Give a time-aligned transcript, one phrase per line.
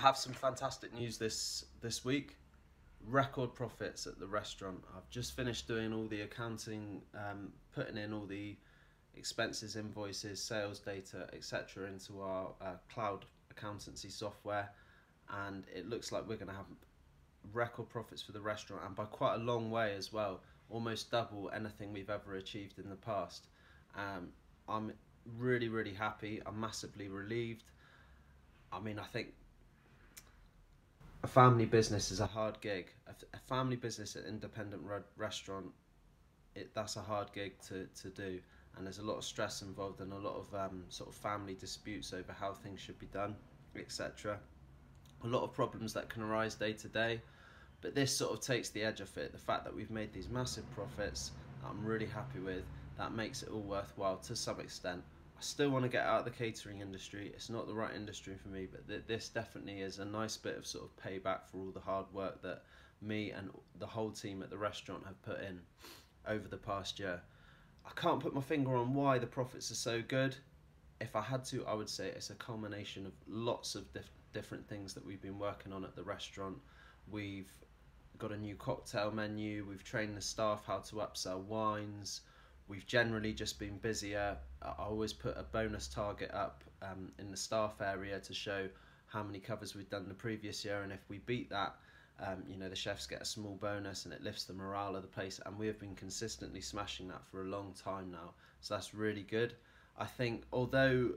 [0.00, 2.38] Have some fantastic news this this week.
[3.06, 4.82] Record profits at the restaurant.
[4.96, 8.56] I've just finished doing all the accounting, um, putting in all the
[9.14, 14.70] expenses, invoices, sales data, etc., into our uh, cloud accountancy software,
[15.44, 16.70] and it looks like we're going to have
[17.52, 20.40] record profits for the restaurant, and by quite a long way as well,
[20.70, 23.48] almost double anything we've ever achieved in the past.
[23.94, 24.30] Um,
[24.66, 24.94] I'm
[25.36, 26.40] really, really happy.
[26.46, 27.64] I'm massively relieved.
[28.72, 29.34] I mean, I think
[31.22, 32.92] a family business is a hard gig.
[33.06, 35.66] A, a family business, an independent re- restaurant,
[36.54, 38.40] it that's a hard gig to, to do,
[38.76, 41.54] and there's a lot of stress involved and a lot of um, sort of family
[41.54, 43.36] disputes over how things should be done,
[43.76, 44.38] etc.
[45.24, 47.20] A lot of problems that can arise day to day,
[47.82, 49.32] but this sort of takes the edge off it.
[49.32, 51.32] The fact that we've made these massive profits,
[51.68, 52.64] I'm really happy with.
[52.96, 55.02] That makes it all worthwhile to some extent.
[55.40, 57.32] I still want to get out of the catering industry.
[57.32, 60.58] It's not the right industry for me, but th- this definitely is a nice bit
[60.58, 62.64] of sort of payback for all the hard work that
[63.00, 65.58] me and the whole team at the restaurant have put in
[66.28, 67.22] over the past year.
[67.86, 70.36] I can't put my finger on why the profits are so good.
[71.00, 74.68] If I had to, I would say it's a culmination of lots of dif- different
[74.68, 76.58] things that we've been working on at the restaurant.
[77.10, 77.50] We've
[78.18, 82.20] got a new cocktail menu, we've trained the staff how to upsell wines,
[82.70, 84.36] we've generally just been busier.
[84.62, 88.68] I always put a bonus target up um, in the staff area to show
[89.06, 91.74] how many covers we've done the previous year, and if we beat that,
[92.24, 95.02] um, you know, the chefs get a small bonus and it lifts the morale of
[95.02, 95.40] the place.
[95.44, 99.22] And we have been consistently smashing that for a long time now, so that's really
[99.22, 99.54] good.
[99.98, 101.10] I think although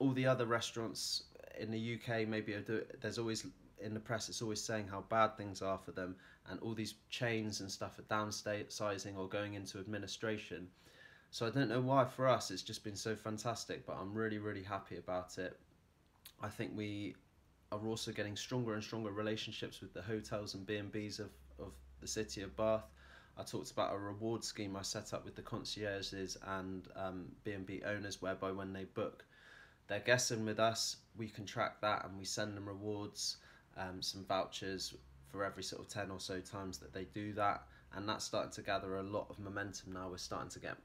[0.00, 1.24] all the other restaurants
[1.58, 2.54] in the UK maybe
[3.00, 3.46] there's always
[3.80, 6.16] in the press it's always saying how bad things are for them
[6.50, 10.68] and all these chains and stuff are downsizing or going into administration
[11.30, 14.38] so I don't know why for us it's just been so fantastic, but I'm really
[14.38, 15.58] really happy about it.
[16.42, 17.16] I think we
[17.70, 22.06] are also getting stronger and stronger relationships with the hotels and B&Bs of, of the
[22.08, 22.86] city of Bath.
[23.36, 27.82] I talked about a reward scheme I set up with the concierges and um, B&B
[27.84, 29.24] owners whereby when they book
[29.88, 33.38] their guests in with us, we can track that and we send them rewards,
[33.76, 34.94] um, some vouchers
[35.28, 37.62] for every sort of 10 or so times that they do that.
[37.94, 40.08] And that's starting to gather a lot of momentum now.
[40.10, 40.76] We're starting to get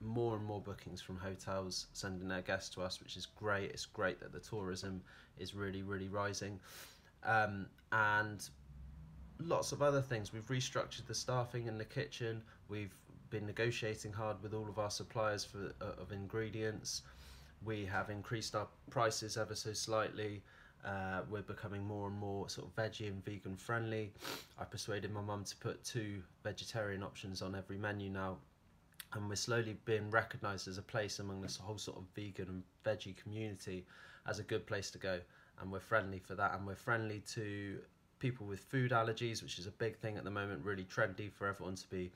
[0.00, 3.70] more and more bookings from hotels sending their guests to us, which is great.
[3.70, 5.02] It's great that the tourism
[5.38, 6.60] is really, really rising.
[7.24, 8.48] Um, and
[9.40, 10.32] lots of other things.
[10.32, 12.42] We've restructured the staffing in the kitchen.
[12.68, 12.94] We've
[13.30, 17.02] been negotiating hard with all of our suppliers for uh, of ingredients.
[17.64, 20.42] We have increased our prices ever so slightly.
[20.84, 24.12] Uh, we're becoming more and more sort of veggie and vegan friendly.
[24.58, 28.38] I persuaded my mum to put two vegetarian options on every menu now
[29.14, 32.62] and we're slowly being recognised as a place among this whole sort of vegan and
[32.84, 33.84] veggie community
[34.26, 35.20] as a good place to go
[35.60, 37.78] and we're friendly for that and we're friendly to
[38.18, 41.46] people with food allergies which is a big thing at the moment really trendy for
[41.46, 42.10] everyone to be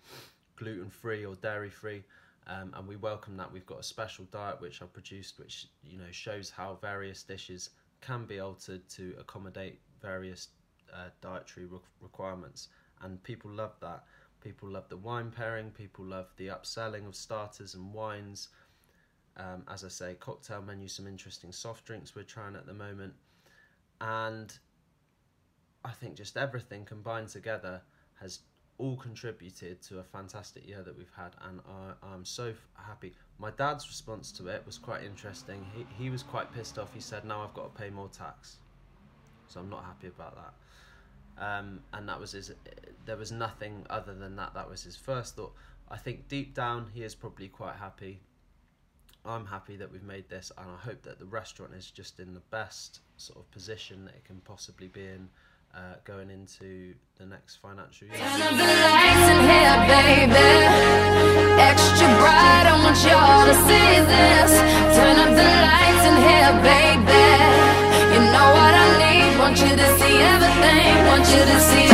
[0.57, 2.03] gluten free or dairy free
[2.47, 5.99] um, and we welcome that we've got a special diet which I've produced which you
[5.99, 7.71] know shows how various dishes
[8.01, 10.49] can be altered to accommodate various
[10.93, 12.69] uh, dietary re- requirements
[13.03, 14.05] and people love that
[14.47, 15.73] People love the wine pairing.
[15.73, 18.49] People love the upselling of starters and wines.
[19.37, 23.15] Um, as I say, cocktail menu, some interesting soft drinks we're trying at the moment,
[24.01, 24.57] and
[25.85, 27.83] I think just everything combined together
[28.21, 28.39] has
[28.79, 33.15] all contributed to a fantastic year that we've had, and I, I'm so happy.
[33.39, 35.65] My dad's response to it was quite interesting.
[35.65, 36.93] He he was quite pissed off.
[36.93, 38.59] He said, "Now I've got to pay more tax,"
[39.47, 40.55] so I'm not happy about that
[41.39, 42.53] um, and that was his.
[43.05, 44.55] There was nothing other than that.
[44.55, 45.55] That was his first thought.
[45.89, 48.21] I think deep down he is probably quite happy.
[49.25, 52.33] I'm happy that we've made this, and I hope that the restaurant is just in
[52.33, 55.29] the best sort of position that it can possibly be in.
[55.75, 58.17] Uh, going into the next financial year.
[58.17, 60.49] Here, baby.
[61.61, 64.53] Extra bright, I want y'all to see this.
[64.97, 67.29] Turn up the lights in here, baby.
[68.15, 69.39] You know what I need.
[69.39, 70.97] Want you to see everything.
[71.13, 71.86] Want you to see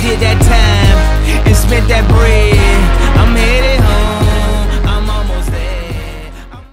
[0.00, 0.98] did that time
[1.46, 2.54] and spent that bread.
[3.18, 3.77] I'm headed